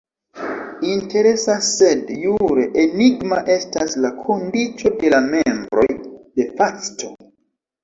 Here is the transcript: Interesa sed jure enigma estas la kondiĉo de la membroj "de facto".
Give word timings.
Interesa 0.93 1.57
sed 1.67 2.09
jure 2.21 2.65
enigma 2.85 3.43
estas 3.57 3.95
la 4.07 4.13
kondiĉo 4.25 4.95
de 5.05 5.15
la 5.17 5.23
membroj 5.29 5.89
"de 6.43 6.51
facto". 6.59 7.15